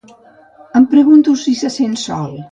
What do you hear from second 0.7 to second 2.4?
Em pregunto si se sent sol.